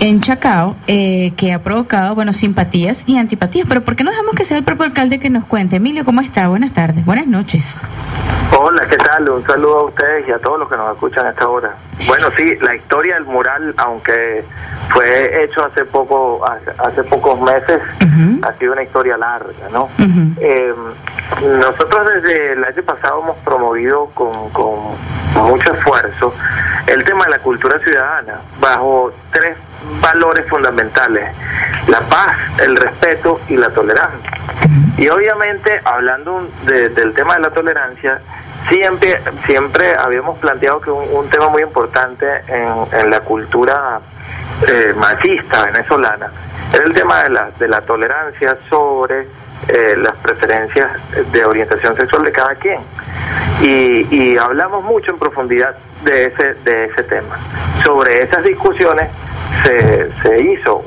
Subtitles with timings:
[0.00, 3.66] En Chacao eh, que ha provocado, bueno, simpatías y antipatías.
[3.66, 5.76] Pero ¿por qué no dejamos que sea el propio alcalde que nos cuente?
[5.76, 6.48] Emilio, ¿cómo está?
[6.48, 7.80] Buenas tardes, buenas noches.
[8.56, 9.28] Hola, ¿qué tal?
[9.30, 11.74] Un saludo a ustedes y a todos los que nos escuchan a esta hora.
[12.06, 14.44] Bueno, sí, la historia del mural, aunque
[14.90, 16.44] fue hecho hace poco,
[16.78, 17.80] hace, pocos meses,
[18.42, 19.88] ha sido una historia larga, ¿no?
[20.38, 20.74] Eh,
[21.60, 24.76] nosotros desde el año pasado hemos promovido con, con
[25.42, 26.34] mucho esfuerzo
[26.86, 29.56] el tema de la cultura ciudadana bajo tres
[30.00, 31.34] valores fundamentales,
[31.88, 34.30] la paz, el respeto y la tolerancia.
[34.96, 38.20] Y obviamente, hablando del tema de la tolerancia,
[38.68, 44.00] siempre, siempre habíamos planteado que un, tema muy importante en, la cultura
[44.66, 46.30] eh, machista venezolana
[46.72, 49.28] era el tema de la, de la tolerancia sobre
[49.68, 50.90] eh, las preferencias
[51.32, 52.80] de orientación sexual de cada quien.
[53.62, 57.36] Y, y hablamos mucho en profundidad de ese, de ese tema.
[57.84, 59.08] Sobre esas discusiones
[59.64, 60.84] se, se hizo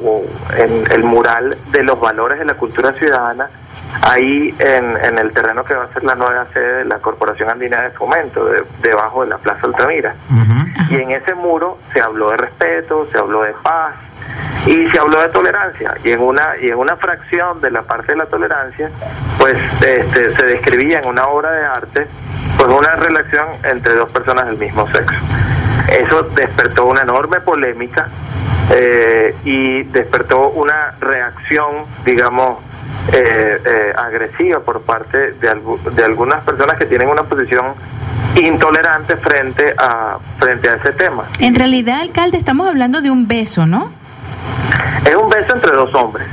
[0.57, 3.49] en el mural de los valores de la cultura ciudadana
[4.03, 7.49] ahí en, en el terreno que va a ser la nueva sede de la Corporación
[7.49, 8.47] Andina de Fomento,
[8.81, 10.13] debajo de la Plaza Altamira.
[10.89, 13.95] Y en ese muro se habló de respeto, se habló de paz
[14.65, 15.95] y se habló de tolerancia.
[16.03, 18.89] Y en una, y en una fracción de la parte de la tolerancia,
[19.39, 22.07] pues este, se describía en una obra de arte
[22.57, 25.17] pues una relación entre dos personas del mismo sexo.
[25.89, 28.09] Eso despertó una enorme polémica
[28.71, 32.59] eh, y despertó una reacción, digamos,
[33.13, 35.61] eh, eh, agresiva por parte de,
[35.95, 37.67] de algunas personas que tienen una posición
[38.35, 41.23] intolerante frente a frente a ese tema.
[41.39, 43.91] En realidad, alcalde, estamos hablando de un beso, ¿no?
[45.05, 46.27] Es un beso entre dos hombres.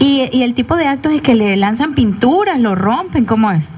[0.00, 3.26] ¿Y, ¿Y el tipo de actos es que le lanzan pinturas, lo rompen?
[3.26, 3.68] ¿Cómo es?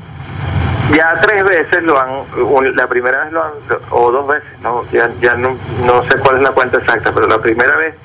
[0.97, 3.53] Ya tres veces lo han, la primera vez lo han,
[3.91, 7.27] o dos veces, no, ya, ya no, no sé cuál es la cuenta exacta, pero
[7.27, 7.97] la primera vez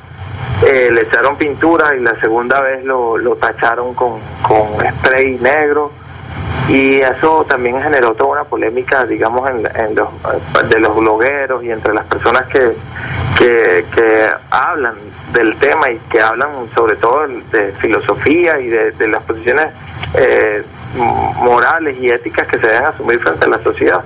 [0.65, 4.67] eh, le echaron pintura y la segunda vez lo, lo tacharon con, con
[4.99, 5.91] spray negro
[6.69, 10.09] y eso también generó toda una polémica, digamos, en, en los,
[10.69, 12.73] de los blogueros y entre las personas que,
[13.37, 14.95] que, que hablan
[15.33, 19.67] del tema y que hablan sobre todo de filosofía y de, de las posiciones
[20.15, 20.63] eh,
[20.95, 24.03] morales y éticas que se deben asumir frente a la sociedad.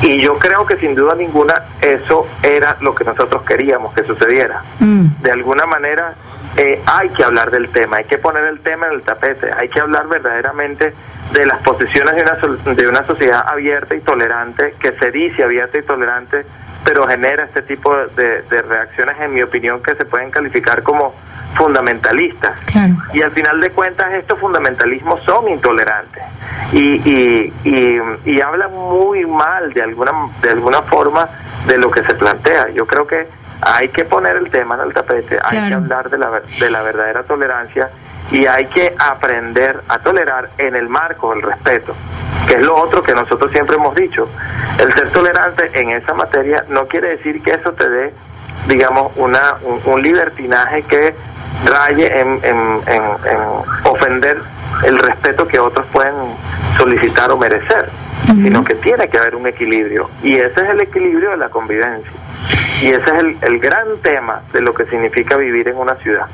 [0.00, 4.62] Y yo creo que sin duda ninguna eso era lo que nosotros queríamos que sucediera.
[4.80, 5.06] Mm.
[5.22, 6.14] De alguna manera
[6.56, 9.68] eh, hay que hablar del tema, hay que poner el tema en el tapete, hay
[9.68, 10.92] que hablar verdaderamente
[11.32, 15.78] de las posiciones de una, de una sociedad abierta y tolerante, que se dice abierta
[15.78, 16.44] y tolerante,
[16.84, 21.14] pero genera este tipo de, de reacciones, en mi opinión, que se pueden calificar como
[21.54, 22.58] fundamentalistas.
[23.12, 26.22] Y al final de cuentas estos fundamentalismos son intolerantes
[26.72, 31.28] y, y, y, y, hablan muy mal de alguna, de alguna forma
[31.66, 32.70] de lo que se plantea.
[32.70, 33.28] Yo creo que
[33.60, 36.82] hay que poner el tema en el tapete, hay que hablar de la, de la
[36.82, 37.90] verdadera tolerancia
[38.30, 41.94] y hay que aprender a tolerar en el marco del respeto,
[42.52, 44.28] que es lo otro que nosotros siempre hemos dicho.
[44.78, 48.12] El ser tolerante en esa materia no quiere decir que eso te dé,
[48.68, 49.54] digamos, una,
[49.86, 51.14] un libertinaje que
[51.64, 53.40] raye en, en,
[53.84, 54.36] ofender
[54.84, 56.12] el respeto que otros pueden
[56.76, 57.88] solicitar o merecer,
[58.26, 60.10] sino que tiene que haber un equilibrio.
[60.22, 62.12] Y ese es el equilibrio de la convivencia.
[62.82, 66.26] Y ese es el, el gran tema de lo que significa vivir en una ciudad.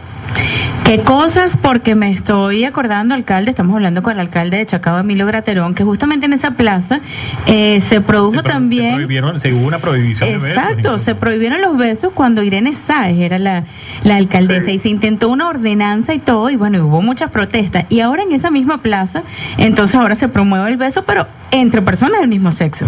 [0.88, 1.58] ¿Qué cosas?
[1.58, 5.84] Porque me estoy acordando, alcalde, estamos hablando con el alcalde de Chacao, Emilio Graterón, que
[5.84, 7.00] justamente en esa plaza
[7.44, 8.92] eh, se produjo también...
[8.92, 10.70] Se, prohibieron, se hubo una prohibición Exacto, de besos.
[10.70, 13.64] Exacto, se prohibieron los besos cuando Irene Sáez era la,
[14.02, 17.84] la alcaldesa y se intentó una ordenanza y todo, y bueno, hubo muchas protestas.
[17.90, 19.24] Y ahora en esa misma plaza,
[19.58, 22.86] entonces ahora se promueve el beso, pero entre personas del mismo sexo.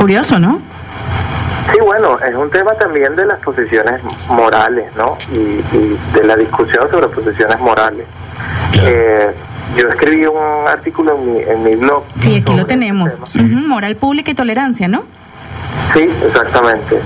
[0.00, 0.62] Curioso, ¿no?
[1.72, 4.00] Sí, bueno, es un tema también de las posiciones
[4.30, 5.18] morales, ¿no?
[5.32, 5.62] Y,
[6.14, 8.06] de la discusión sobre posiciones morales.
[8.82, 9.32] Eh,
[9.76, 12.04] yo escribí un artículo en mi, en mi blog.
[12.20, 13.18] Sí, aquí lo tenemos.
[13.36, 15.04] Moral pública y tolerancia, ¿no?
[15.92, 17.00] Sí, exactamente.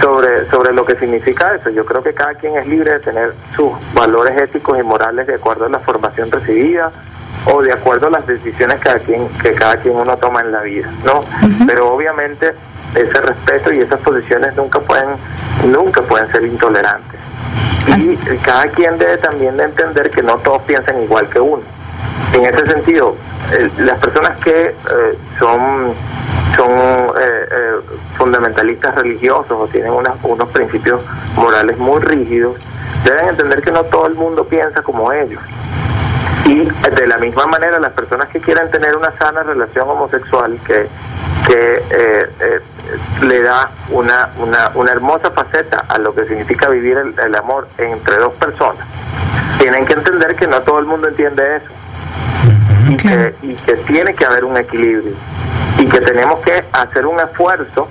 [0.00, 1.70] Sobre, sobre lo que significa eso.
[1.70, 5.34] Yo creo que cada quien es libre de tener sus valores éticos y morales de
[5.34, 6.90] acuerdo a la formación recibida
[7.46, 10.52] o de acuerdo a las decisiones que cada quien, que cada quien uno toma en
[10.52, 11.24] la vida, ¿no?
[11.66, 12.52] Pero obviamente
[12.94, 15.16] ese respeto y esas posiciones nunca pueden
[15.66, 17.20] nunca pueden ser intolerantes.
[17.86, 21.62] Y cada quien debe también de entender que no todos piensan igual que uno.
[22.32, 23.16] En ese sentido,
[23.78, 25.94] las personas que eh, son
[26.56, 27.72] son eh, eh,
[28.16, 31.00] fundamentalistas religiosos o tienen unos principios
[31.34, 32.56] morales muy rígidos,
[33.04, 35.40] deben entender que no todo el mundo piensa como ellos.
[36.44, 40.86] Y de la misma manera, las personas que quieran tener una sana relación homosexual, que,
[41.46, 41.82] que
[43.20, 47.68] le da una, una, una, hermosa faceta a lo que significa vivir el, el amor
[47.78, 48.86] entre dos personas,
[49.58, 51.66] tienen que entender que no todo el mundo entiende eso.
[52.88, 55.14] Y que, y que tiene que haber un equilibrio.
[55.78, 57.88] Y que tenemos que hacer un esfuerzo,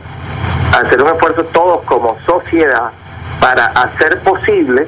[0.78, 2.92] hacer un esfuerzo todos como sociedad
[3.40, 4.88] para hacer posible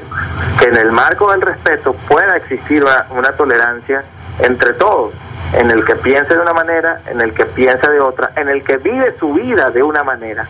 [0.60, 4.04] que en el marco del respeto pueda existir una, tolerancia
[4.40, 5.14] entre todos,
[5.54, 8.64] en el que piense de una manera, en el que piensa de otra, en el
[8.64, 10.48] que vive su vida de una manera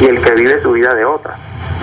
[0.00, 1.36] y el que vive su vida de otra.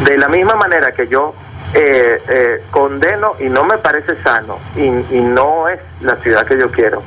[0.03, 1.33] De la misma manera que yo
[1.73, 6.57] eh, eh, condeno y no me parece sano y, y no es la ciudad que
[6.57, 7.03] yo quiero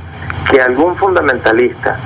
[0.51, 1.97] que algún fundamentalista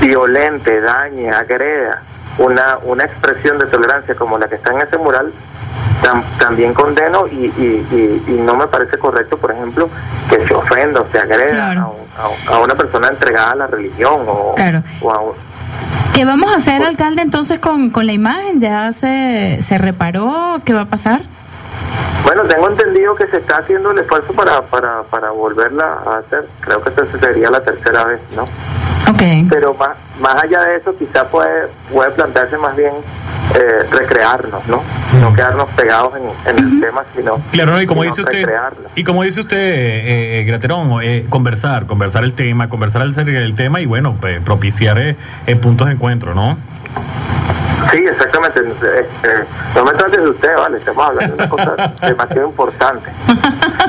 [0.00, 2.02] violente, dañe, agreda
[2.38, 5.32] una, una expresión de tolerancia como la que está en ese mural,
[6.38, 9.88] también condeno y, y, no me parece correcto, por ejemplo,
[10.28, 11.88] que se ofenda o se agreda a,
[12.62, 15.20] una persona entregada a la religión o, a
[16.14, 18.60] ¿Qué vamos a hacer, alcalde, entonces con, con la imagen?
[18.60, 20.60] ¿Ya se, se reparó?
[20.64, 21.22] ¿Qué va a pasar?
[22.22, 26.48] Bueno, tengo entendido que se está haciendo el esfuerzo para, para, para volverla a hacer.
[26.60, 28.48] Creo que esta sería la tercera vez, ¿no?
[29.14, 29.46] Okay.
[29.48, 32.92] Pero más, más allá de eso, quizá puede, puede plantearse más bien
[33.54, 34.82] eh, recrearnos, ¿no?
[35.20, 38.44] No quedarnos pegados en, el tema, sino claro, y como dice usted,
[38.96, 43.54] y como dice usted, eh, eh Graterón, eh, conversar, conversar el tema, conversar el, el
[43.54, 45.16] tema y bueno, pues, propiciar
[45.60, 46.56] puntos de encuentro, ¿no?
[47.90, 48.60] Sí, exactamente.
[48.60, 49.44] Eh, eh,
[49.74, 53.10] no me trates de usted, vale, estamos hablando de una cosa demasiado importante.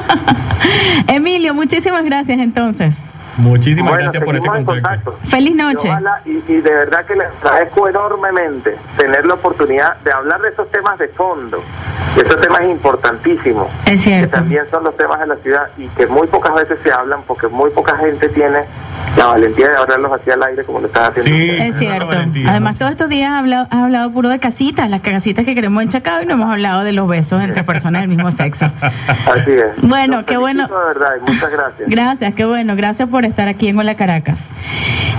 [1.07, 2.95] Emilio, muchísimas gracias entonces.
[3.37, 5.17] Muchísimas gracias por este contacto.
[5.25, 5.89] Feliz noche.
[6.25, 10.69] Y, y, de verdad que les agradezco enormemente tener la oportunidad de hablar de esos
[10.71, 11.61] temas de fondo.
[12.15, 13.67] Esos temas importantísimos.
[13.85, 14.29] Es cierto.
[14.29, 17.21] Que también son los temas de la ciudad y que muy pocas veces se hablan
[17.23, 18.59] porque muy poca gente tiene
[19.17, 21.53] la valentía de hablarlos hacia el aire como lo estás haciendo.
[21.53, 22.15] Sí, es cierto.
[22.47, 25.89] Además, todos estos días has hablado, hablado puro de casitas, las casitas que queremos en
[25.89, 28.65] Chacao y no hemos hablado de los besos entre personas del mismo sexo.
[28.81, 29.81] Así es.
[29.81, 30.67] Bueno, qué bueno.
[30.67, 31.89] De verdad, muchas gracias.
[31.89, 32.75] Gracias, qué bueno.
[32.75, 34.39] Gracias por estar aquí en Hola Caracas.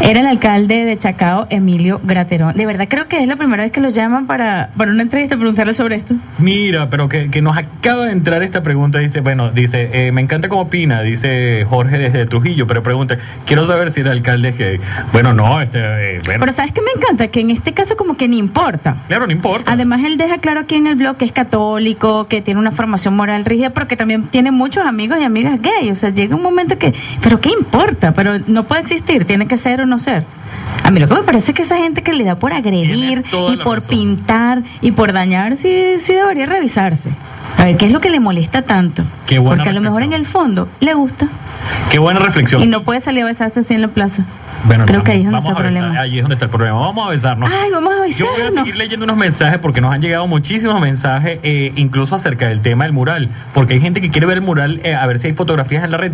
[0.00, 2.54] Era el alcalde de Chacao, Emilio Graterón.
[2.54, 5.37] De verdad creo que es la primera vez que lo llaman para, para una entrevista,
[5.37, 6.14] preguntarle sobre esto.
[6.38, 8.98] Mira, pero que, que nos acaba de entrar esta pregunta.
[8.98, 13.16] Dice, bueno, dice, eh, me encanta cómo opina, dice Jorge desde Trujillo, pero pregunta,
[13.46, 14.81] quiero saber si el alcalde es gay.
[15.12, 15.78] Bueno, no, este,
[16.16, 17.28] eh, Pero ¿sabes qué me encanta?
[17.28, 18.96] Que en este caso como que ni importa.
[19.08, 19.72] Claro, no importa.
[19.72, 23.16] Además, él deja claro aquí en el blog que es católico, que tiene una formación
[23.16, 25.90] moral rígida, pero que también tiene muchos amigos y amigas gay.
[25.90, 28.12] O sea, llega un momento que, pero ¿qué importa?
[28.12, 30.25] Pero no puede existir, tiene que ser no ser.
[30.85, 33.25] A mí lo que me parece es que esa gente que le da por agredir
[33.50, 37.11] y por pintar y por dañar, sí, sí debería revisarse.
[37.59, 39.03] A ver, ¿qué es lo que le molesta tanto?
[39.43, 41.29] Porque a lo mejor en el fondo le gusta.
[41.91, 42.62] Qué buena reflexión.
[42.62, 44.25] Y no puede salir a besarse así en la plaza.
[44.65, 46.00] Bueno, Creo que ahí es donde está el problema.
[46.00, 46.79] Ahí es donde está el problema.
[46.79, 47.50] Vamos a besarnos.
[47.53, 48.19] Ay, vamos a besarnos.
[48.19, 52.15] Yo voy a seguir leyendo unos mensajes porque nos han llegado muchísimos mensajes, eh, incluso
[52.15, 53.31] acerca del tema del mural.
[53.55, 55.91] Porque hay gente que quiere ver el mural, eh, a ver si hay fotografías en
[55.91, 56.13] la red.